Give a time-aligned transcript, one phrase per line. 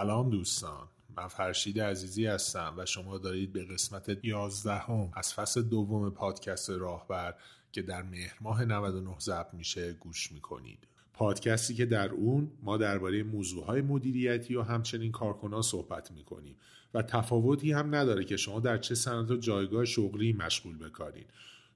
[0.00, 0.88] سلام دوستان.
[1.16, 6.70] من فرشید عزیزی هستم و شما دارید به قسمت 11 هم از فصل دوم پادکست
[6.70, 7.34] راهبر
[7.72, 10.88] که در مهر ماه 99 ضبط میشه گوش می‌کنید.
[11.12, 16.56] پادکستی که در اون ما درباره موضوعهای مدیریتی و همچنین کارکنان صحبت می‌کنیم
[16.94, 21.24] و تفاوتی هم نداره که شما در چه سند و جایگاه شغلی مشغول بکارین.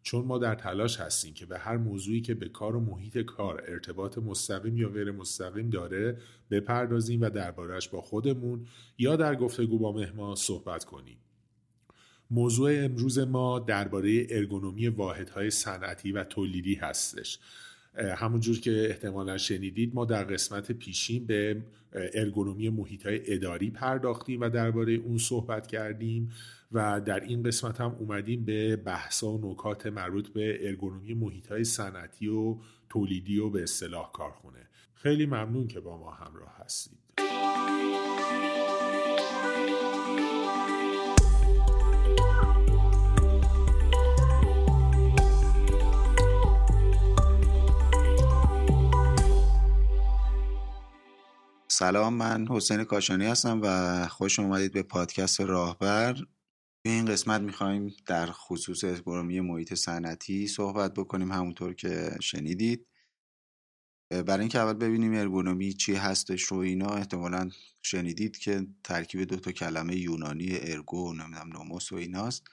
[0.04, 3.64] چون ما در تلاش هستیم که به هر موضوعی که به کار و محیط کار
[3.68, 6.18] ارتباط مستقیم یا غیر مستقیم داره
[6.50, 8.66] بپردازیم و دربارهش با خودمون
[8.98, 11.16] یا در گفتگو با مهمان صحبت کنیم.
[12.30, 17.38] موضوع امروز ما درباره ارگونومی واحدهای صنعتی و تولیدی هستش.
[17.94, 24.92] همونجور که احتمالا شنیدید ما در قسمت پیشین به ارگونومی محیط اداری پرداختیم و درباره
[24.92, 26.32] اون صحبت کردیم
[26.74, 31.64] و در این قسمت هم اومدیم به بحثا و نکات مربوط به ارگونومی محیط های
[31.64, 32.56] صنعتی و
[32.88, 34.68] تولیدی و به اصطلاح کارخونه.
[34.94, 36.98] خیلی ممنون که با ما همراه هستید.
[51.68, 56.16] سلام من حسین کاشانی هستم و خوش اومدید به پادکست راهبر.
[56.86, 62.86] به این قسمت می‌خوایم در خصوص ارگونومی محیط صنعتی صحبت بکنیم همونطور که شنیدید.
[64.10, 67.50] برای اینکه اول ببینیم ارگونومی چی هستش رو اینا احتمالا
[67.82, 72.44] شنیدید که ترکیب دو تا کلمه یونانی ارگو نمی‌دونم نوموس و ایناست.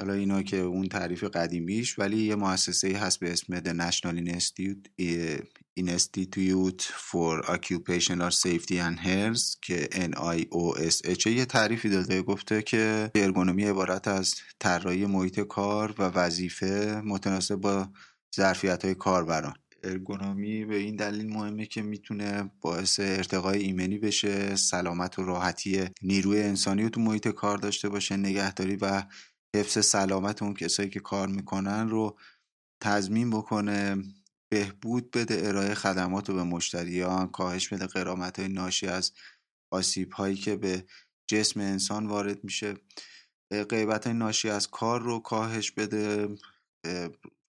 [0.00, 4.16] حالا اینا که اون تعریف قدیمیش ولی یه مؤسسه هست به اسم The National
[5.78, 14.08] Institute for Occupational Safety and Health که NIOSH یه تعریفی داده گفته که ارگونومی عبارت
[14.08, 17.88] از طراحی محیط کار و وظیفه متناسب با
[18.36, 19.54] ظرفیت های کاربران.
[19.84, 26.42] ارگونومی به این دلیل مهمه که می‌تونه باعث ارتقای ایمنی بشه سلامت و راحتی نیروی
[26.42, 29.02] انسانی رو تو محیط کار داشته باشه نگهداری و
[29.56, 32.18] حفظ سلامت اون کسایی که کار می‌کنن رو
[32.82, 33.96] تضمین بکنه
[34.52, 39.12] بهبود بده ارائه خدمات رو به مشتریان کاهش بده قرامت های ناشی از
[39.72, 40.84] آسیب هایی که به
[41.30, 42.74] جسم انسان وارد میشه.
[43.70, 46.28] غیبت های ناشی از کار رو کاهش بده.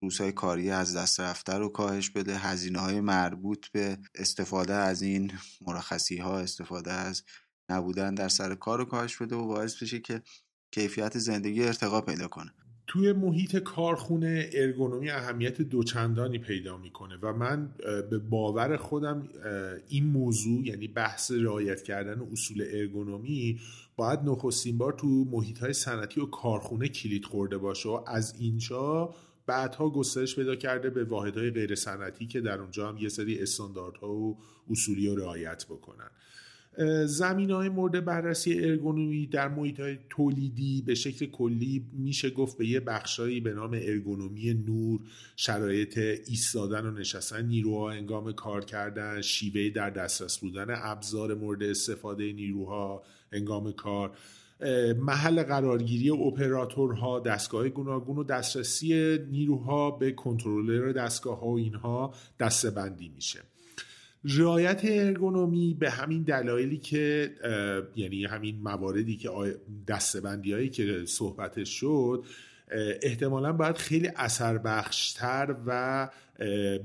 [0.03, 2.37] روزهای کاری از دست رفته رو کاهش بده.
[2.37, 7.23] هزینه های مربوط به استفاده از این مرخصی ها استفاده از
[7.71, 10.21] نبودن در سر کار رو کاهش بده و باعث بشه که
[10.71, 12.51] کیفیت زندگی ارتقا پیدا کنه.
[12.87, 17.75] توی محیط کارخونه ارگونومی اهمیت دوچندانی پیدا می‌کنه و من
[18.09, 19.29] به باور خودم
[19.87, 23.59] این موضوع یعنی بحث رعایت کردن اصول ارگونومی
[23.95, 29.15] باید نخستین بار تو محیط های صنعتی و کارخونه کلید خورده باشه و از اینجا
[29.45, 34.13] بعدها گسترش پیدا کرده به واحدهای غیر صنعتی که در اونجا هم یه سری استانداردها
[34.13, 34.37] و
[34.69, 36.09] اصولی رو رعایت بکنن.
[37.05, 42.67] زمین های مورد بررسی ارگونومی در محیط های تولیدی به شکل کلی میشه گفت به
[42.67, 44.99] یه بخشایی به نام ارگونومی نور
[45.35, 52.33] شرایط ایستادن و نشستن نیروها انگام کار کردن شیوه در دسترس بودن ابزار مورد استفاده
[52.33, 54.17] نیروها انگام کار
[54.97, 63.09] محل قرارگیری اپراتورها دستگاه گوناگون و دسترسی نیروها به کنترلر دستگاه ها و اینها دستبندی
[63.09, 63.39] میشه.
[64.23, 67.31] رعایت ارگونومی به همین دلایلی که
[67.95, 69.29] یعنی همین مواردی که
[69.87, 72.25] دستبندی هایی که صحبتش شد
[73.01, 76.09] احتمالا باید خیلی اثر بخشتر و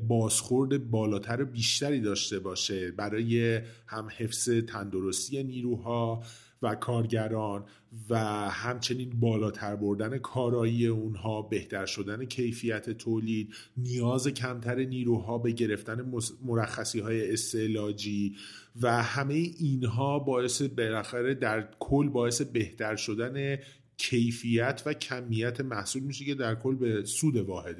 [0.08, 6.22] بازخورد بالاتر بیشتری داشته باشه برای هم حفظ تندرستی نیروها
[6.62, 7.64] و کارگران.
[8.10, 8.18] و
[8.50, 16.12] همچنین بالاتر بردن کارایی اونها بهتر شدن کیفیت تولید نیاز کمتر نیروها به گرفتن
[16.44, 18.36] مرخصی های استعلاجی
[18.80, 23.58] و همه اینها باعث بالاخره در کل باعث بهتر شدن
[23.96, 27.76] کیفیت و کمیت محصول میشه که در کل به سود واحد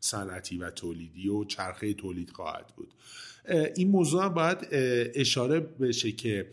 [0.00, 2.94] صنعتی و تولیدی و چرخه تولید خواهد بود.
[3.76, 4.58] این موضوع باید
[5.14, 6.46] اشاره بشه که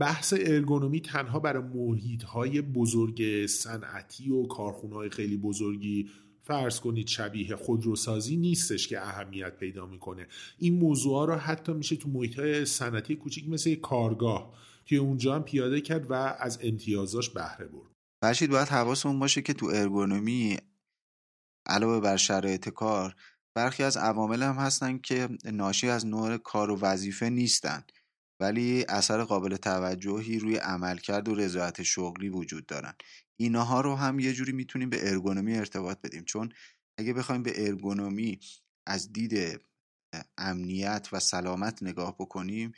[0.00, 6.10] بحث ارگونومی تنها برای محیط های بزرگ صنعتی و کارخونه های خیلی بزرگی
[6.42, 10.26] فرض کنید شبیه خودروسازی نیستش که اهمیت پیدا می‌کنه.
[10.58, 14.54] این موضوع رو حتی میشه تو محیط های صنعتی کوچیک مثل کارگاه
[14.84, 17.90] که اونجا هم پیاده کرد و از امتیازاش بهره برد.
[18.24, 20.56] فرشید باید حواسمون باشه که تو ارگونومی
[21.66, 23.14] علاوه بر شرایط کار
[23.56, 27.84] برخی از عوامل هم هستن که ناشی از نوع کار و وظیفه نیستن.
[28.40, 32.94] ولی اثر قابل توجهی روی عملکرد و رضایت شغلی وجود دارن.
[33.40, 36.24] اینها رو هم یه جوری می‌تونیم به ارگونومی ارتباط بدیم.
[36.24, 36.52] چون
[36.98, 38.40] اگه بخوایم به ارگونومی
[38.86, 39.60] از دید
[40.38, 42.72] امنیت و سلامت نگاه بکنیم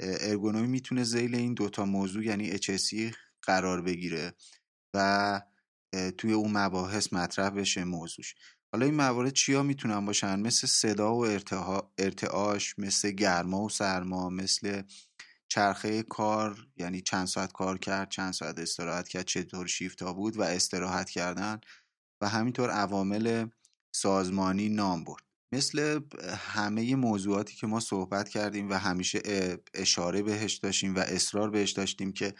[0.00, 4.32] ارگونومی می‌تونه زیل این دوتا موضوع یعنی HSE قرار بگیره
[4.94, 5.42] و
[6.18, 8.34] توی اون مباحث مطرح بشه موضوعش.
[8.74, 11.26] حالا این موارد چیا می‌تونن باشن؟ مثل صدا و
[11.98, 14.82] ارتعاش مثل گرما و سرما مثل
[15.48, 20.36] چرخه کار یعنی چند ساعت کار کرد چند ساعت استراحت کرد چطور شیفت ها بود
[20.36, 21.60] و استراحت کردن
[22.20, 23.46] و همینطور عوامل
[23.94, 25.22] سازمانی نام برد.
[25.52, 26.00] مثل
[26.36, 29.20] همه موضوعاتی که ما صحبت کردیم و همیشه
[29.74, 32.34] اشاره بهش داشتیم و اصرار بهش داشتیم که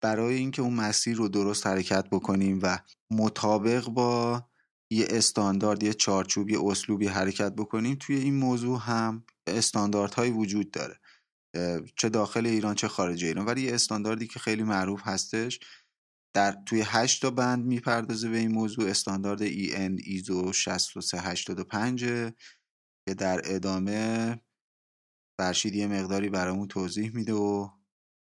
[0.00, 2.78] برای اینکه اون مسیر رو درست حرکت بکنیم و
[3.10, 4.51] مطابق با
[4.92, 11.00] یه استاندارد یه چارچوب یه اسلوبی حرکت بکنیم توی این موضوع هم استانداردهایی وجود داره.
[11.96, 13.46] چه داخل ایران چه خارج ایران.
[13.46, 15.60] ولی یه استانداردی که خیلی معروف هستش
[16.34, 22.04] در توی 8 تا بند می‌پردازه به این موضوع استاندارد EN ایزو 6385
[23.08, 24.40] که در ادامه
[25.40, 27.68] فرشید یه مقداری برامون توضیح میده و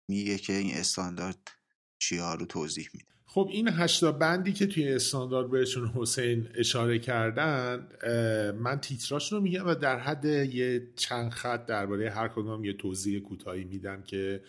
[0.09, 1.51] میگه که این استاندارد
[1.99, 3.16] چیا رو توضیح میده.
[3.29, 7.87] خب این هشتا بندی که توی استاندارد بهشون حسین اشاره کردن
[8.59, 13.19] من تیتراش رو میگم و در حد یه چند خط درباره هر کدوم یه توضیح
[13.19, 14.41] کوتاهی میدم که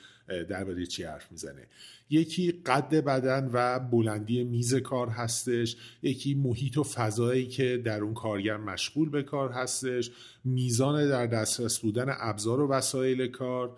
[0.49, 1.67] درباره چی حرف می‌زنه.
[2.11, 8.15] یکی قد بدن و بلندی میز کار هستش یکی محیط و فضایی که در اون
[8.15, 10.11] کارگر مشغول به کار هستش
[10.45, 13.77] میزان در دسترس بودن ابزار و وسایل کار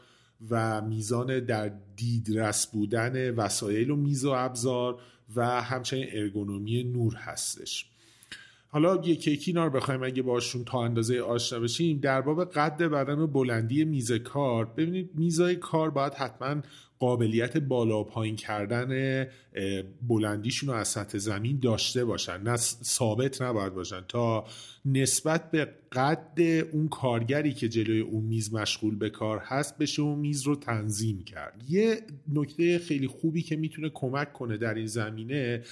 [0.50, 5.00] و میزان در دیدرس بودن وسایل و میز و ابزار
[5.34, 7.87] و همچنین ارگونومی نور هستش.
[8.69, 12.82] حالا یکی یکی اینا رو بخوایم اگه باشون تا اندازه آشنا بشیم در باب قد
[12.82, 16.62] بدن و بلندی میز کار ببینید میزای کار باید حتما
[17.00, 19.26] قابلیت بالا پایین کردن
[20.08, 22.43] بلندیشون رو از سطح زمین داشته باشن.
[22.43, 24.00] نه ثابت نباید باشن.
[24.08, 24.44] تا
[24.85, 26.41] نسبت به قد
[26.73, 31.25] اون کارگری که جلوی اون میز مشغول به کار هست بشه اون میز رو تنظیم
[31.25, 31.62] کرد.
[31.69, 32.00] یه
[32.32, 35.62] نکته خیلی خوبی که می‌تونه کمک کنه در این زمینه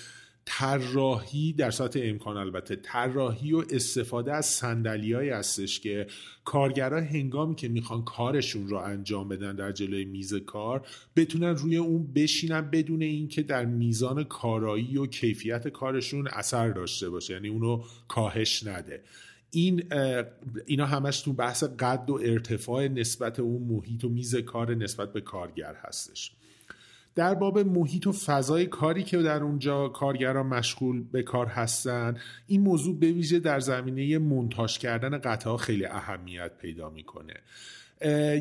[0.50, 6.06] طراحی در سطح امکان البته طراحی و استفاده از صندلیایی هستش که
[6.44, 10.86] کارگرا هنگامی که می‌خوان کارشون رو انجام بدن در جلوی میز کار
[11.16, 17.34] بتونن روی اون بشینن بدون اینکه در میزان کارایی و کیفیت کارشون اثر داشته باشه
[17.34, 19.02] یعنی اونو کاهش نده.
[19.50, 19.84] این
[20.66, 25.20] اینا همش تو بحث قد و ارتفاع نسبت اون محیط و میز کار نسبت به
[25.20, 26.32] کارگر هستش.
[27.14, 32.16] در باب محیط و فضای کاری که در اونجا کارگران مشغول به کار هستن
[32.46, 37.34] این موضوع به ویژه در زمینه منتاج کردن قطعه خیلی اهمیت پیدا می‌کنه.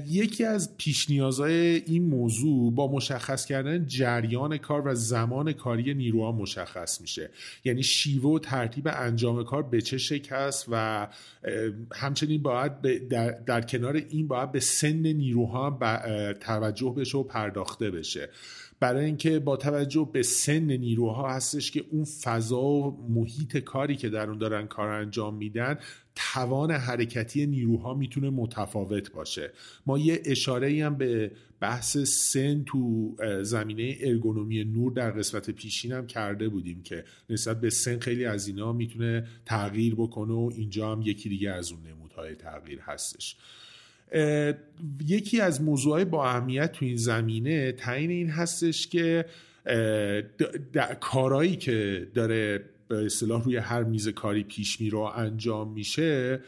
[0.08, 1.54] یکی از پیش نیازهای
[1.86, 7.30] این موضوع با مشخص کردن جریان کار و زمان کاری نیروها مشخص میشه.
[7.64, 11.08] یعنی شیوه و ترتیب انجام کار به چه شکل است و
[11.94, 15.80] همچنین باید در, در کنار این باید به سن نیروها
[16.42, 18.30] توجه بشه و پرداخته بشه.
[18.80, 24.10] برای اینکه با توجه به سن نیروها هستش که اون فضا و محیط کاری که
[24.10, 25.80] در اون دارن کار انجام میدن
[26.20, 29.52] توان حرکتی نیروها می‌تونه متفاوت باشه.
[29.86, 36.08] ما یه اشاره هم به بحث سن تو زمینه ارگونومی نور در قسمت پیشین هم
[36.08, 41.02] کرده بودیم که نسبت به سن خیلی از اینا می‌تونه تغییر بکنه و اینجا هم
[41.02, 43.36] یکی دیگه از اون نمودهای تغییر هستش.
[45.08, 49.26] یکی از موضوعهای با اهمیت تو این زمینه تعیین این هستش که
[51.00, 56.42] کارایی که داره به اصطلاح روی هر میز کاری پیش میره و انجام میشه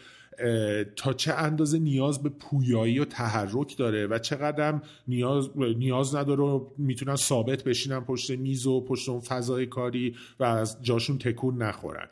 [0.96, 6.65] تا چه اندازه نیاز به پویایی و تحرک داره و چقدر نیاز نیاز نداره و
[6.77, 12.08] می‌تونن ثابت بشینن پشت میز و پشت اون فضای کاری و از جاشون تکون نخورن.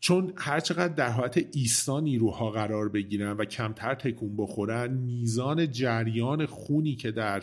[0.00, 6.94] چون هرچقدر در حالت ایستا نیروها قرار بگیرن و کمتر تکون بخورن میزان جریان خونی
[6.94, 7.42] که در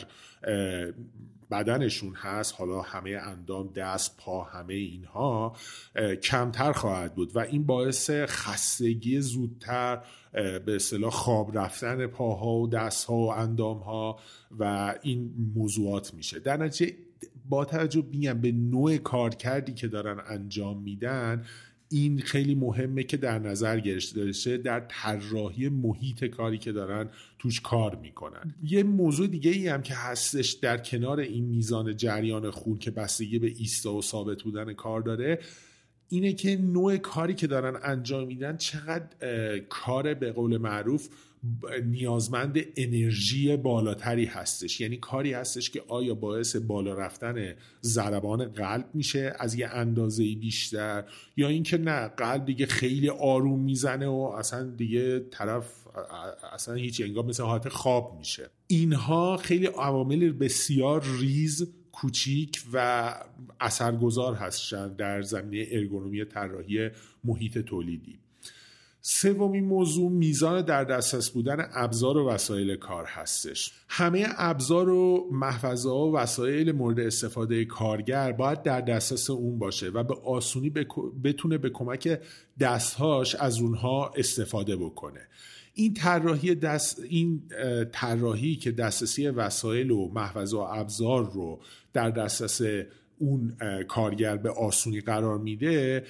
[1.51, 5.55] بدنشون هست حالا همه اندام دست پا همه اینها
[6.23, 7.35] کمتر خواهد بود.
[7.35, 10.01] و این باعث خستگی زودتر
[10.33, 14.19] به اصطلاح خواب رفتن پاها و دستها و اندامها
[14.59, 16.39] و این موضوعات میشه.
[16.39, 16.95] در نتیجه
[17.49, 21.45] با توجه میگم به نوع کارکردی که دارن انجام میدن
[21.91, 27.61] این خیلی مهمه که در نظر گرفته بشه در طراحی محیط کاری که دارن توش
[27.61, 28.55] کار می‌کنن.
[28.63, 33.39] یه موضوع دیگه ای هم که هستش در کنار این میزان جریان خون که بستگی
[33.39, 35.39] به ایستا و ثابت بودن کار داره
[36.09, 41.09] اینه که نوع کاری که دارن انجام میدن چقدر کار به قول معروف
[41.85, 44.81] نیازمند انرژی بالاتری هستش.
[44.81, 51.03] یعنی کاری هستش که آیا باعث بالا رفتن ضربان قلب میشه از یه اندازه بیشتر
[51.37, 55.73] یا اینکه نه قلب دیگه خیلی آروم می‌زنه و اصلا دیگه طرف
[56.53, 58.49] اصلا هیچ انگار مثل حالت خواب میشه.
[58.67, 63.15] اینها خیلی عوامل بسیار ریز کوچیک و
[63.59, 66.89] اثرگذار هستند در زمینه ارگونومی طراحی
[67.23, 68.19] محیط تولیدی.
[69.01, 73.71] سومین موضوع میزان در دسترس بودن ابزار و وسایل کار هستش.
[73.87, 80.03] همه ابزار و محفظه و وسایل مورد استفاده کارگر باید در دسترس اون باشه و
[80.03, 80.69] به آسونی
[81.23, 82.19] بتونه به کمک
[82.59, 85.21] دستهاش از اونها استفاده بکنه.
[85.73, 87.41] این طراحی دست این
[87.91, 91.59] طراحی که دسترسی وسایل و محفظه و ابزار رو
[91.93, 92.61] در دسترس
[93.19, 96.03] اون کارگر به آسونی قرار میده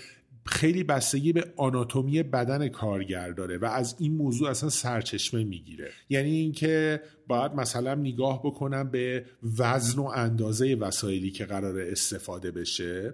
[0.49, 5.91] خیلی بستگی به آناتومی بدن کارگر داره و از این موضوع اصلا سرچشمه می‌گیره.
[6.09, 9.25] یعنی اینکه باید مثلا نگاه بکنم به
[9.57, 13.13] وزن و اندازه وسایلی که قرار استفاده بشه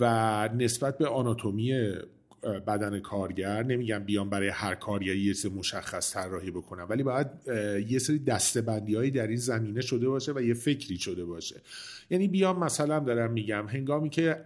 [0.00, 1.94] و نسبت به آناتومی
[2.66, 7.26] بدن کارگر نمیگم بیام برای هر کارگری یه سری مشخص طراحی بکنم ولی باید
[7.88, 11.60] یه سری دستبندی هایی در این زمینه شده باشه و یه فکری شده باشه.
[12.10, 14.36] یعنی بیام مثلا دارم میگم هنگامی که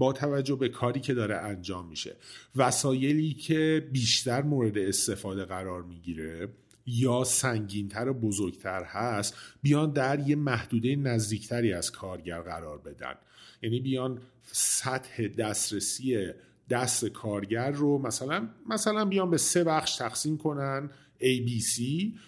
[0.00, 2.16] با توجه به کاری که داره انجام میشه.
[2.56, 6.48] وسایلی که بیشتر مورد استفاده قرار می‌گیره
[6.86, 13.14] یا سنگینتر و بزرگتر هست بیان در یه محدوده نزدیکتری از کارگر قرار بدن.
[13.62, 14.20] یعنی بیان
[14.52, 16.30] سطح دسترسی
[16.70, 20.90] دست کارگر رو مثلا مثلا بیان به سه بخش تقسیم کنن.
[21.20, 21.80] A, B, C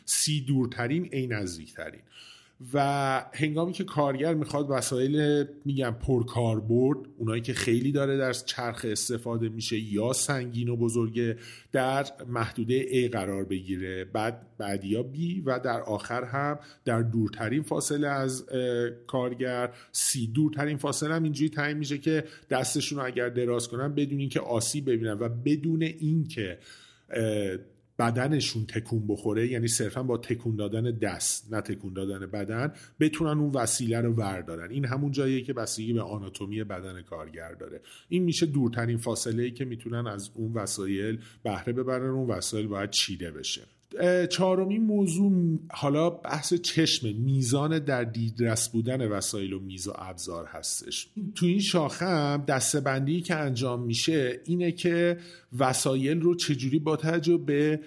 [0.07, 2.03] C دورترین A نزدیکترین.
[2.75, 9.49] و هنگامی که کارگر می‌خواد وسایل میگم پرکاربرد اونایی که خیلی داره در چرخ استفاده
[9.49, 11.37] میشه یا سنگین و بزرگه
[11.73, 14.05] در محدوده A قرار بگیره.
[14.05, 18.47] بعد بعدیا B و در آخر هم در دورترین فاصله از
[19.07, 20.29] کارگر C.
[20.35, 24.91] دورترین فاصله هم اینجوری تعیین میشه که دستشون رو اگر دراز کنن بدون اینکه آسیب
[24.91, 26.59] ببینن و بدون اینکه
[28.03, 33.51] بدنشون تکون بخوره یعنی صرفا با تکون دادن دست نه تکون دادن بدن بتونن اون
[33.51, 34.71] وسیله رو وردارن.
[34.71, 37.81] این همون جاییه که بستگی به آناتومی بدن کارگر داره.
[38.09, 42.91] این میشه دورترین فاصله ای که می‌تونن از اون وسایل بهره ببرن اون وسایل باید
[42.91, 43.63] چیده بشه.
[44.31, 51.09] چهارمین موضوع حالا بحث چشم میزان در دیدرس بودن وسایل و میز و ابزار هستش.
[51.35, 55.19] تو این شاخه هم دستبندی که انجام میشه اینه که
[55.59, 57.81] وسایل رو چجوری با توجه به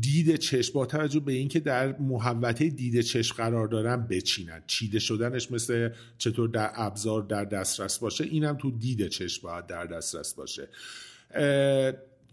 [0.00, 4.62] دید چشم با توجه به اینکه در محوطه دید چشم قرار دارن بچینن.
[4.66, 9.86] چیده شدنش مثل چطور در ابزار در دسترس باشه اینم تو دید چشم باید در
[9.86, 10.68] دسترس باشه.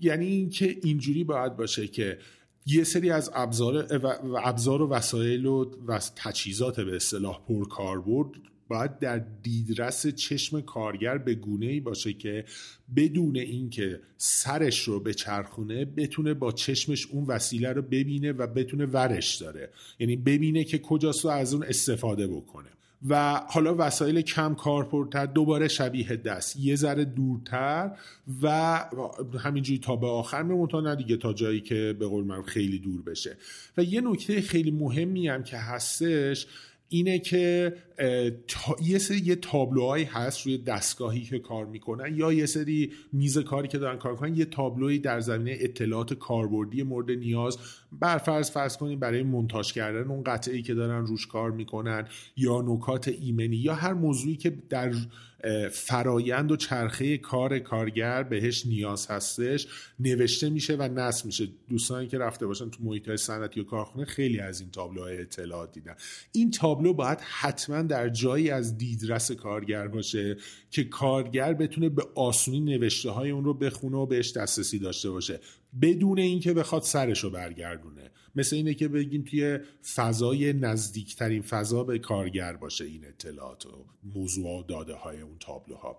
[0.01, 2.17] یعنی اینکه اینجوری باید باشه که
[2.69, 3.97] یه سری از ابزار
[4.27, 5.71] و ابزار و وسایل و,
[6.15, 8.29] تجهیزات به اصطلاح پرکاربرد
[8.67, 12.45] باید در دیدرس چشم کارگر به گونه ای باشه که
[12.95, 18.86] بدون اینکه سرش رو به چرخونه بتونه با چشمش اون وسیله رو ببینه و بتونه
[18.86, 19.69] ورش داره.
[20.00, 22.69] یعنی ببینه که کجاست و از اون استفاده بکنه.
[23.09, 26.57] و حالا وسایل کم کارپورتر دوباره شبیه دست.
[26.57, 27.91] یه ذره دورتر
[28.41, 28.79] و
[29.39, 33.01] همینجوری تا به آخر میمون نه دیگه تا جایی که به قول من خیلی دور
[33.01, 33.37] بشه.
[33.77, 36.47] و یه نکته خیلی مهمی هم که هستش
[36.89, 37.74] اینه که
[38.84, 43.67] یه سری یه تابلوهایی هست روی دستگاهی که کار می‌کنن یا یه سری میز کاری
[43.67, 47.58] که دارن کار می‌کنن یه تابلوی در زمینه اطلاعات کاربردی مورد نیاز.
[47.91, 53.08] برفرض فرض کنیم برای منتاج کردن اون قطعی که دارن روش کار می‌کنن یا نکات
[53.08, 54.94] ایمنی یا هر موضوعی که در
[55.72, 59.67] فرایند و چرخه کار کارگر بهش نیاز هستش.
[60.00, 61.48] نوشته میشه و نصب میشه.
[61.70, 65.72] دوستانی که رفته باشن تو محیط های صنعتی و کارخونه خیلی از این تابلوهای اطلاعات
[65.72, 65.96] دیدن.
[66.32, 70.38] این تابلو باید حتما در جایی از دیدرس کارگر باشه
[70.72, 75.39] که کارگر بتونه به آسونی نوشته های اون رو بخونه و بهش دسترسی داشته باشه.
[75.82, 78.12] بدون اینکه بخواد سرش رو برگردونه.
[78.36, 79.60] مثل اینه که بگیم توی
[79.96, 85.98] فضای نزدیکترین فضا به کارگر باشه این اطلاعات و موضوع و داده های اون تابلوها.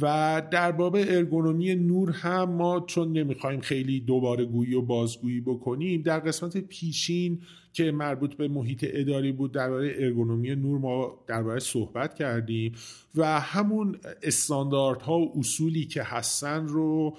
[0.00, 6.02] و در باب ارگونومی نور هم ما چون نمی‌خوایم خیلی دوباره گویی و بازگویی بکنیم
[6.02, 7.42] در قسمت پیشین
[7.72, 12.72] که مربوط به محیط اداری بود درباره ارگونومی نور ما درباره صحبت کردیم
[13.14, 17.16] و همون استانداردها و اصولی که هستن رو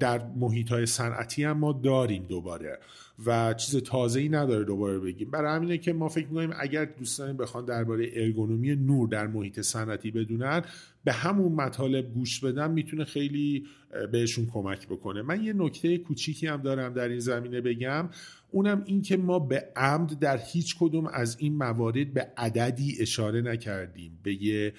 [0.00, 2.78] در محیط های صنعتی هم ما داریم دوباره.
[3.26, 5.30] و چیز تازه ای نداره دوباره بگیم.
[5.30, 10.10] برای همینه که ما فکر می‌کنیم اگر دوستان بخوان درباره ارگونومی نور در محیط صنعتی
[10.10, 10.62] بدونن
[11.04, 13.66] به همون مطالب گوش بدن می‌تونه خیلی
[14.12, 15.22] بهشون کمک بکنه.
[15.22, 18.08] من یه نکته کوچیکی هم دارم در این زمینه بگم.
[18.50, 23.40] اونم این که ما به عمد در هیچ کدوم از این موارد به عددی اشاره
[23.42, 24.18] نکردیم.
[24.22, 24.72] به یه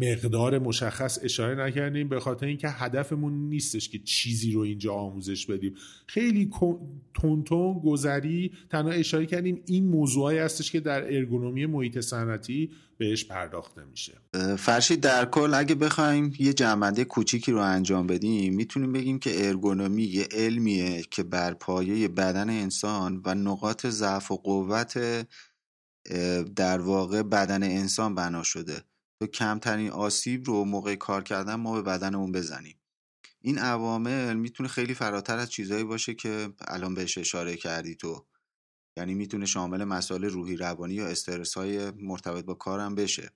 [0.00, 5.74] مقدار مشخص اشاره نکردیم به خاطر اینکه هدفمون نیستش که چیزی رو اینجا آموزش بدیم.
[6.06, 6.50] خیلی
[7.14, 13.84] تونتون گذری تنها اشاره کردیم این موضوعی هستش که در ارگونومی محیط صنعتی بهش پرداخته
[13.84, 14.20] میشه.
[14.58, 20.02] فرشید در کل اگه بخوایم یه جمعنده کوچیکی رو انجام بدیم می‌تونیم بگیم که ارگونومی
[20.02, 25.26] یه علمیه که بر پایه بدن انسان و نقاط ضعف و قوت
[26.56, 28.82] در واقع بدن انسان بنا شده.
[29.20, 32.76] تو کمترین آسیب رو موقع کار کردن ما به بدنمون بزنیم.
[33.40, 38.26] این عوامل می‌تونه خیلی فراتر از چیزهایی باشه که الان بهش اشاره کردی تو.
[38.96, 43.30] یعنی می‌تونه شامل مسائل روحی روانی یا استرس های مرتبط با کارم بشه.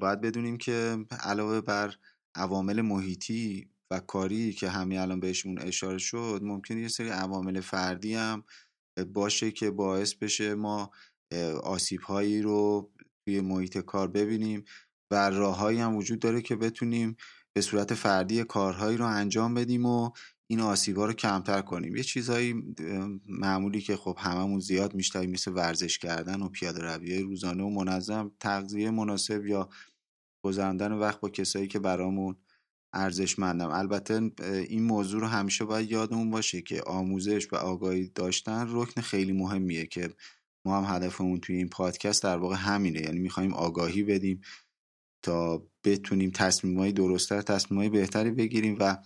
[0.00, 1.94] باید بدونیم که علاوه بر
[2.34, 8.14] عوامل محیطی و کاری که همین الان بهشون اشاره شد ممکنه یه سری عوامل فردی
[8.14, 8.44] هم
[9.06, 10.90] باشه که باعث بشه ما
[11.62, 12.90] آسیب هایی رو
[13.24, 14.64] توی محیط کار ببینیم
[15.10, 17.16] و راههایی هم وجود داره که بتونیم
[17.52, 20.10] به صورت فردی کارهایی رو انجام بدیم و
[20.50, 21.96] این آسیبا رو کمتر کنیم.
[21.96, 22.74] یه چیزهایی
[23.26, 28.30] معمولی که خب هممون زیاد میشتیم مثل ورزش کردن و پیاده روی روزانه و منظم
[28.40, 29.68] تغذیه مناسب یا
[30.44, 32.36] گذراندن وقت با کسایی که برامون
[32.92, 34.30] ارزشمندم البته
[34.68, 39.86] این موضوع رو همیشه باید یادمون باشه که آموزش و آگاهی داشتن رکن خیلی مهمیه
[39.86, 40.14] که
[40.66, 43.00] ما هم هدفمون توی این پادکست در واقع همینه.
[43.00, 44.40] یعنی می‌خوایم آگاهی بدیم
[45.24, 48.96] تا بتونیم تصمیمایی درستتر تصمیمایی بهتری بگیریم و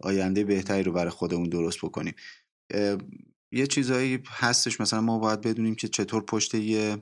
[0.00, 2.14] آینده بهتری رو برای خودمون درست بکنیم.
[3.52, 6.96] یه چیزایی هستش مثلا ما باید بدونیم که چطور پشت یه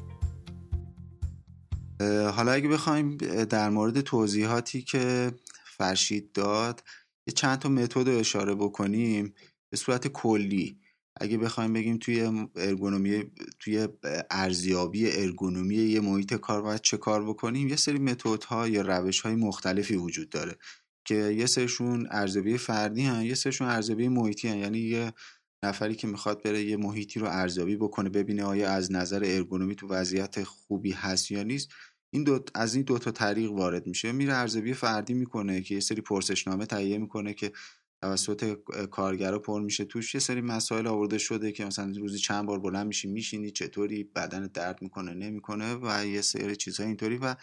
[2.35, 3.17] حالا اگه بخوایم
[3.49, 5.31] در مورد توضیحاتی که
[5.65, 6.83] فرشید داد
[7.27, 9.33] یه چند تا متد رو اشاره بکنیم
[9.69, 10.79] به صورت کلی
[11.19, 13.23] اگه بخوایم بگیم توی ارگونومی
[13.59, 13.87] توی
[14.31, 19.21] ارزیابی ارگونومی یه محیط کار باید چه کار بکنیم؟ یه سری متد ها یا روش
[19.21, 20.55] های مختلفی وجود داره
[21.05, 24.57] که یه سرشون ارزیابی فردی هن یه سرشون ارزیابی محیطی هن.
[24.57, 25.13] یعنی یه
[25.63, 29.87] نفری که می‌خواد بره یه محیطی رو ارزیابی بکنه ببینه آیا از نظر ارگونومی تو
[29.87, 31.69] وضعیت خوبی هست یا نیست.
[32.13, 34.11] این دو از این دو تا طریق وارد میشه.
[34.11, 37.51] میره ارزیابی فردی می‌کنه که یه سری پرسشنامه تهیه می‌کنه که
[38.01, 38.57] توسط
[38.91, 39.85] کارگرا پر میشه.
[39.85, 44.03] توش یه سری مسائل آورده شده که مثلا روزی چند بار بلند میشی میشینی چطوری؟
[44.03, 47.35] بدن درد می‌کنه نمی‌کنه و یه سری چیزهای اینطوری و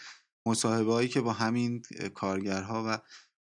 [0.46, 1.82] مصاحبه هایی که با همین
[2.14, 2.98] کارگرها و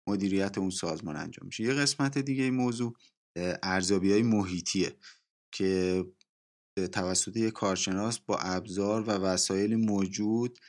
[0.07, 1.63] مدیریت اون سازمان انجام میشه.
[1.63, 2.97] یه قسمت دیگه این موضوع
[3.63, 4.95] ارزیابی های محیطیه
[5.53, 6.03] که
[6.91, 10.59] توسط یک کارشناس با ابزار و وسایل موجود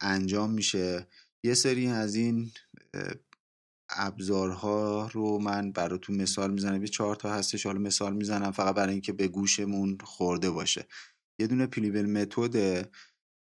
[0.00, 1.06] انجام میشه.
[1.44, 2.50] یه سری از این
[3.90, 6.82] ابزارها رو من براتون مثال می‌زنم.
[6.82, 10.86] یه چهار تا هستش حالا مثال می‌زنم فقط برای اینکه به گوشمون خورده باشه.
[11.40, 12.88] یه دونه پلیبل متد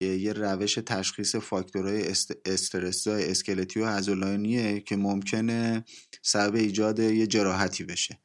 [0.01, 2.09] یه روش تشخیص فاکتورهای
[2.45, 5.85] استرس اسکلتی و عضلانیه که ممکنه
[6.23, 8.19] سبب ایجاد یه جراحتی بشه.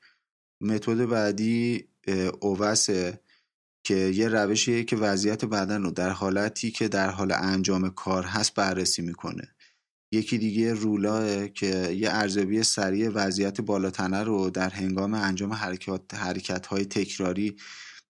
[0.62, 1.90] متد بعدی
[2.42, 3.22] اووسه
[3.84, 8.54] که یه روشیه که وضعیت بدن رو در حالتی که در حال انجام کار هست
[8.54, 9.56] بررسی می‌کنه.
[10.12, 16.66] یکی دیگه رولاه که یه ارزیابی سریع وضعیت بالاتنه رو در هنگام انجام حرکت, حرکت
[16.68, 17.56] های تکراری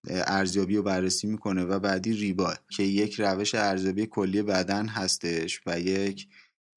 [0.07, 5.79] ارزیابی رو بررسی می‌کنه و بعدی ریبا که یک روش ارزیابی کلی بدن هستش و
[5.79, 6.27] یک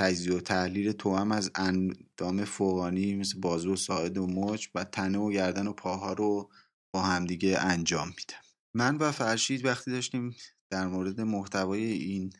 [0.01, 5.19] تجزیه و تحلیل توام از اندام فوقانی مثل بازو و ساعد و مچ و تنه
[5.19, 6.51] و گردن و پاها رو
[6.95, 8.35] با همدیگه انجام میده.
[8.75, 10.37] من و فرشید وقتی داشتیم
[10.71, 12.33] در مورد محتوای این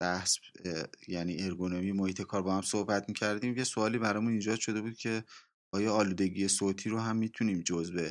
[0.00, 0.36] بحث
[1.08, 3.56] یعنی ارگونومی محیط کار با هم صحبت می‌کردیم.
[3.56, 5.24] یه سوالی برامون ایجاد شده بود که
[5.72, 8.10] آیا آلودگی صوتی رو هم می‌تونیم جزء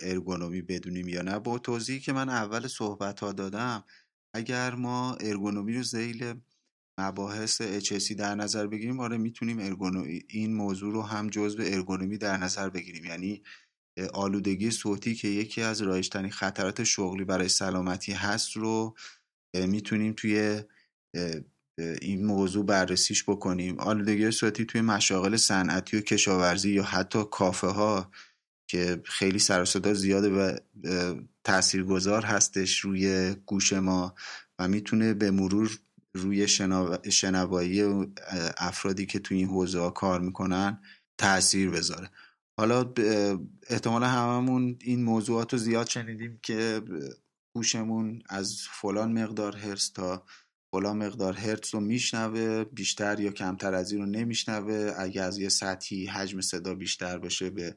[0.00, 3.84] ارگونومی بدونیم یا نه؟ با توضیحی که من اول صحبت ها دادم
[4.34, 6.34] اگر ما ارگونومی رو زیل
[7.00, 12.36] مباحث HSC در نظر بگیریم آره می‌تونیم ارگونومی این موضوع رو هم جزء ارگونومی در
[12.36, 13.04] نظر بگیریم.
[13.04, 13.42] یعنی
[14.12, 18.96] آلودگی صوتی که یکی از رایشترین خطرات شغلی برای سلامتی هست رو
[19.54, 20.62] می‌تونیم توی
[22.00, 23.78] این موضوع بررسیش بکنیم.
[23.78, 28.10] آلودگی صوتی توی مشاغل صنعتی و کشاورزی یا حتی کافه ها
[28.70, 30.56] که خیلی سر صدا زیاده و
[31.44, 34.14] تاثیرگذار هستش روی گوش ما
[34.58, 35.78] و می‌تونه به مرور
[36.14, 36.48] روی
[37.10, 38.06] شنوایی
[38.58, 40.82] افرادی که توی این حوزه ها کار می‌کنن
[41.18, 42.10] تاثیر بذاره.
[42.60, 42.92] حالا
[43.68, 46.82] احتمالا هممون این موضوعات رو زیاد شنیدیم که
[47.56, 50.24] گوشمون از فلان مقدار هرس تا
[50.72, 54.92] فلان مقدار هرتز رو میشنوه بیشتر یا کمتر از این رو نمیشنوه.
[54.98, 57.76] اگه از یه سطحی حجم صدا بیشتر باشه به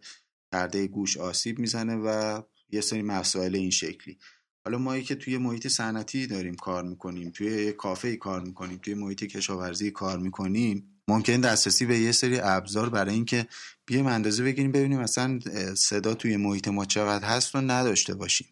[0.54, 4.18] پرده گوش آسیب می‌زنه و یه سری مسائل این شکلی.
[4.66, 8.94] حالا ما که توی محیط صنعتی داریم کار می‌کنیم توی یه کافه کار می‌کنیم توی
[8.94, 10.88] محیط کشاورزی کار می‌کنیم.
[11.08, 13.48] ممکن دسترسی به یه سری ابزار برای اینکه
[13.86, 15.40] بیایم اندازه بگیریم ببینیم مثلا
[15.76, 18.48] صدا توی محیط ما چقدر هست رو نداشته باشیم.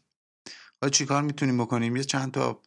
[0.82, 2.62] حالا چیکار می‌تونیم بکنیم؟ یه چند تا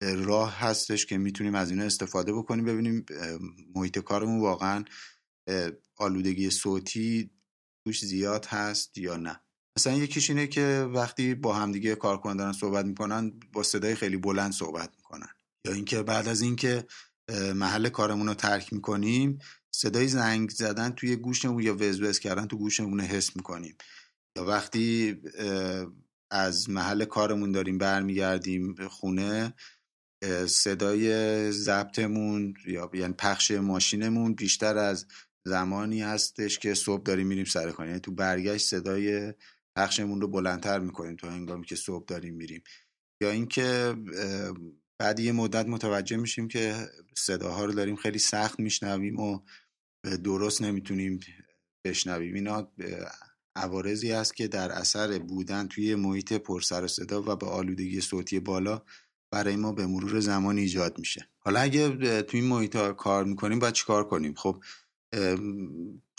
[0.00, 3.06] راه هستش که می‌تونیم از اینا استفاده بکنیم ببینیم
[3.74, 4.84] محیط کارمون واقعا
[5.96, 7.30] آلودگی صوتی
[7.84, 9.40] توش زیاد هست یا نه.
[9.78, 14.52] مثلا یکیش اینه که وقتی با همدیگه کار کنن صحبت می‌کنن با صدای خیلی بلند
[14.52, 15.28] صحبت می‌کنن.
[15.66, 16.86] یا اینکه بعد از اینکه
[17.54, 19.38] محل کارمون رو ترک می‌کنیم
[19.70, 23.76] صدای زنگ زدن توی گوشمون یا وزوز کردن تو گوشمون حس می‌کنیم.
[24.36, 25.16] یا وقتی
[26.30, 29.54] از محل کارمون داریم برمیگردیم خونه
[30.46, 35.06] صدای ضبطمون یا یعنی پخش ماشینمون بیشتر از
[35.44, 37.86] زمانی هستش که صبح داریم میریم سر کار.
[37.86, 39.34] یعنی تو برگشت صدای
[39.76, 42.62] پخشمون رو بلندتر می‌کنیم تا هنگامی که صبح داریم میریم.
[43.22, 43.94] یا اینکه
[44.98, 49.40] بعد یه مدت متوجه میشیم که صداها رو داریم خیلی سخت میشنویم و
[50.24, 51.20] درست نمی‌تونیم
[51.86, 52.34] بشنویم.
[52.34, 52.72] اینا
[53.56, 58.82] عوارضی است که در اثر بودن توی محیط پرسر صدا و به آلودگی صوتی بالا
[59.30, 61.28] برای ما به مرور زمان ایجاد میشه.
[61.38, 64.62] حالا اگه توی این محیط کار می‌کنیم باید چیکار کنیم؟ خب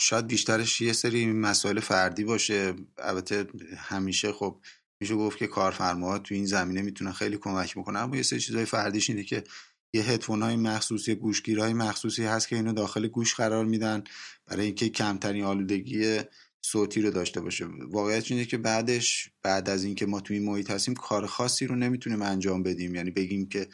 [0.00, 2.74] شاید بیشترش یه سری مسائل فردی باشه.
[2.98, 3.46] البته
[3.76, 4.60] همیشه خب
[5.00, 8.64] میشه گفت که کارفرماها تو این زمینه می‌تونن خیلی کمک بکنن اما یه سری چیزای
[8.64, 9.44] فردیش اینه که
[9.94, 14.04] یه هدفون های مخصوصی گوشگیرهای مخصوصی هست که اینو داخل گوش قرار میدن.
[14.46, 16.20] برای اینکه کمترین آلودگی
[16.62, 17.66] صوتی رو داشته باشه.
[17.90, 21.76] واقعیت اینه که بعدش بعد از اینکه ما توی این محیط هستیم کار خاصی رو
[21.76, 22.94] نمی‌تونیم انجام بدیم.
[22.94, 23.68] یعنی بگیم که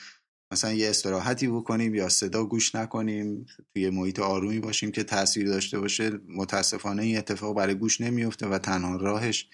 [0.52, 5.78] مثلا یه استراحتی بکنیم یا صدا گوش نکنیم توی محیط آرومی باشیم که تاثیر داشته
[5.78, 6.10] باشه.
[6.28, 9.48] متاسفانه این اتفاق برای گوش نمیفته و تنها راهش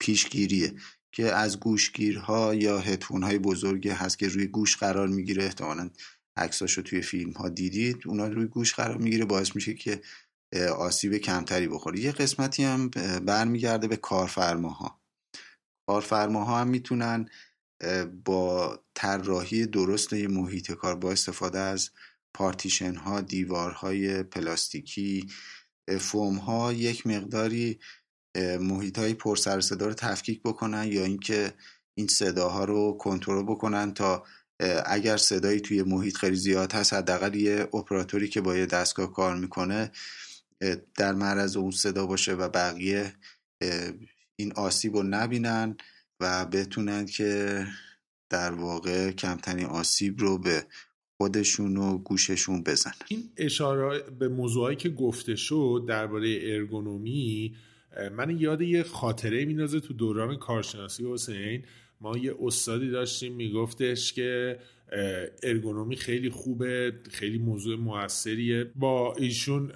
[0.00, 0.74] پیشگیریه
[1.12, 5.44] که از گوشگیرها یا هدفون های بزرگی هست که روی گوش قرار می‌گیره.
[5.44, 5.90] احتمالا
[6.36, 9.24] عکساشو توی فیلم ها دیدید اونا روی گوش قرار می‌گیره.
[9.24, 10.00] باعث میشه که
[10.78, 12.90] آسیب کمتری بخوره یه قسمتی هم
[13.24, 15.00] برمیگرده به کارفرماها.
[15.88, 17.28] کارفرماها هم می‌تونن
[18.24, 21.90] با طراحی درست محیط کار با استفاده از
[22.34, 25.26] پارتیشن ها دیوارهای پلاستیکی
[26.00, 27.78] فوم ها یک مقداری
[28.60, 31.52] محیط های پر سر صدا رو تفکیک بکنن یا اینکه
[31.98, 34.24] این صداها رو کنترل بکنن تا
[34.86, 39.36] اگر صدایی توی محیط خیلی زیاد هست حداقل یه اپراتوری که با یه دستگاه کار
[39.36, 39.90] می‌کنه
[40.94, 43.12] در معرض اون صدا باشه و بقیه
[44.36, 45.76] این آسیب رو نبینن
[46.20, 47.64] و بتونن که
[48.30, 50.66] در واقع کمترین آسیب رو به
[51.16, 52.94] خودشون و گوششون بزنن.
[53.08, 57.56] این اشاره به موضوعی که گفته شد درباره ارگونومی
[58.12, 61.64] من یاد یه خاطره میندازه تو دوران کارشناسی حسین.
[62.00, 64.58] ما یه استادی داشتیم میگفتش که
[65.42, 68.64] ارگونومی خیلی خوبه خیلی موضوع موثریه.
[68.76, 69.72] با ایشون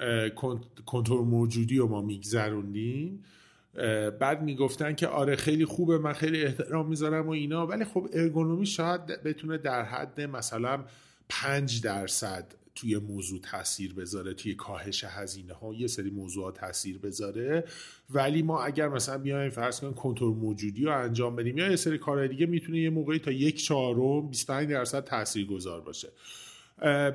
[0.87, 3.25] کنترل موجودی رو ما میگذروندیم.
[4.21, 7.67] بعد می‌گفتن که آره خیلی خوبه من خیلی احترام می‌ذارم و اینا.
[7.67, 10.85] ولی خب ارگونومی شاید بتونه در حد مثلا
[11.29, 17.65] پنج درصد توی موضوع تاثیر بذاره توی کاهش هزینه ها یه سری موضوعات تاثیر بذاره.
[18.11, 21.99] ولی ما اگر مثلا بیایم فرض کنیم کنترل موجودی رو انجام بدیم یا یه سری
[21.99, 26.09] کارهای دیگه می‌تونه یه موقعی تا یک چهارم 25 درصد تاثیر گذار باشه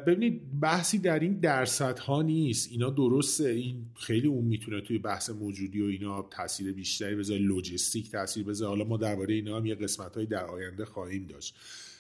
[0.07, 2.71] ببینید بحثی در این درصد ها نیست.
[2.71, 3.49] اینا درسته.
[3.49, 8.69] این خیلی اون می‌تونه توی بحث موجودی و اینا تاثیر بیشتری بذاره لوجستیک تاثیر بذاره.
[8.69, 11.55] حالا ما درباره اینا هم یه قسمت های در آینده خواهیم داشت.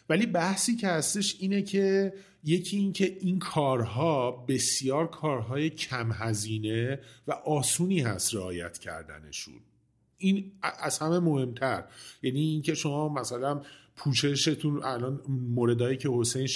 [0.09, 2.13] ولی بحثی که هستش اینه که
[2.43, 9.55] یکی اینکه این کارها بسیار کارهای کم هزینه و آسونی هست رعایت کردنشون.
[10.17, 11.83] این از همه مهمتر.
[12.23, 13.61] یعنی اینکه شما مثلا
[13.95, 16.47] پوششتون الان موردایی که حسین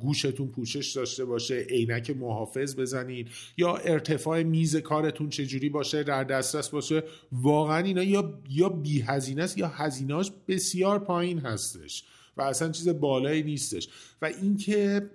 [0.00, 6.68] گوشتون پوشش داشته باشه عینک محافظ بزنین یا ارتفاع میز کارتون چجوری باشه در دسترس
[6.68, 12.04] باشه واقعا اینا یا یا بی هزینه است یا هزینهاش بسیار پایین هستش.
[12.38, 13.88] و اصلا چیز بالایی نیستش.
[14.22, 15.10] و اینکه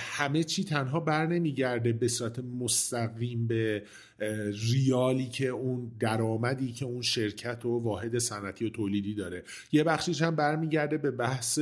[0.00, 3.82] همه چی تنها بر نمیگرده به صورت مستقیم به
[4.72, 9.42] ریالی که اون درآمدی که اون شرکت و واحد صنعتی و تولیدی داره.
[9.72, 11.60] یه بخشیش هم برمیگرده به بحث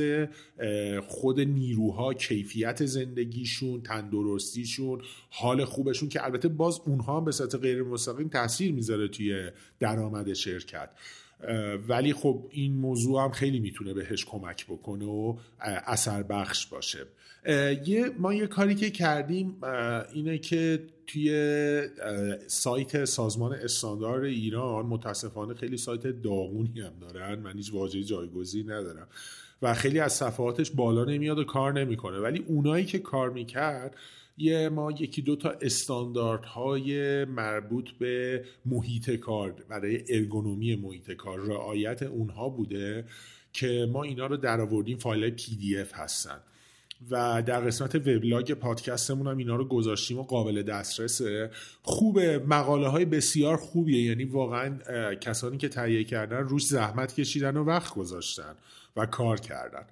[1.07, 7.83] خود نیروها کیفیت زندگیشون تندرستیشون حال خوبشون که البته باز اونها هم به صورت غیر
[7.83, 9.49] مستقیم تاثیر می‌ذاره توی
[9.79, 10.89] درآمد شرکت.
[11.87, 15.35] ولی خب این موضوع هم خیلی می‌تونه بهش کمک بکنه و
[15.85, 17.05] اثر بخش باشه.
[17.85, 19.57] یه ما یه کاری که کردیم
[20.13, 21.81] اینه که توی
[22.47, 29.07] سایت سازمان استاندار ایران متاسفانه خیلی سایت داغونی هم دارن من هیچ واژه جایگزین ندارم
[29.61, 32.19] و خیلی از صفحاتش بالا نمیاد و کار نمی‌کنه.
[32.19, 33.95] ولی اونایی که کار می‌کرد
[34.41, 42.03] یه ما یکی دو تا استانداردهای مربوط به محیط کار برای ارگونومی محیط کار رعایت
[42.03, 43.05] اونها بوده
[43.53, 46.39] که ما اینا رو در آوردیم فایل PDF هستن.
[47.11, 51.51] و در قسمت وبلاگ پادکستمون هم اینا رو گذاشتیم و قابل دسترسه.
[51.83, 54.03] خوبه مقاله های بسیار خوبیه.
[54.03, 54.79] یعنی واقعا
[55.15, 58.55] کسانی که تهیه کردن روش زحمت کشیدن و وقت گذاشتن
[58.97, 59.85] و کار کردن.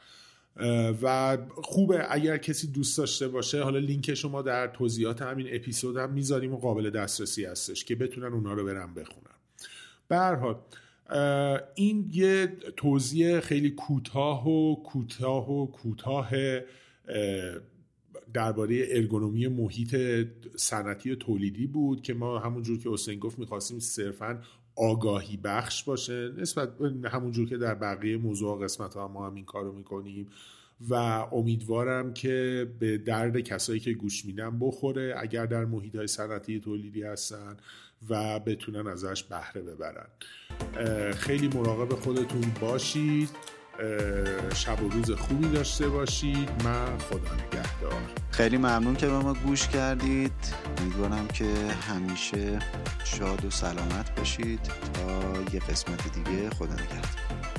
[1.01, 6.13] و خوبه اگر کسی دوست داشته باشه حالا لینکشم ما در توضیحات همین اپیزود هم
[6.13, 9.25] می‌ذاریم و قابل دسترسی هستش که بتونن اونا رو برن بخونن.
[10.07, 10.55] به
[11.75, 16.29] این یه توضیح خیلی کوتاه و کوتاه و کوتاه
[18.33, 19.95] درباره ارگونومی محیط
[20.55, 24.41] صنعتی تولیدی بود که ما همونجور که حسین گفت می‌خواستیم صرفا
[24.79, 26.69] آگاهی بخش باشه نسبت
[27.11, 30.27] همونجور که در بقیه موضوع قسمت ها ما هم این کارو می‌کنیم.
[30.89, 30.93] و
[31.31, 37.03] امیدوارم که به درد کسایی که گوش میدن بخوره اگر در محیط های صنعتی تولیدی
[37.03, 37.57] هستن
[38.09, 40.07] و بتونن ازش بهره ببرن.
[41.13, 43.29] خیلی مراقب خودتون باشید.
[44.55, 46.49] شب و روز خوبی داشته باشید.
[46.63, 48.01] من خدا نگهدار.
[48.31, 50.31] خیلی ممنون که به ما گوش کردید.
[50.77, 51.53] امیدوارم که
[51.89, 52.59] همیشه
[53.03, 54.61] شاد و سلامت باشید.
[54.63, 57.58] تا یه قسمت دیگه خدا نگهدار.